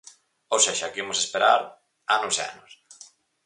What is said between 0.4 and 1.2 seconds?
Ou sexa que imos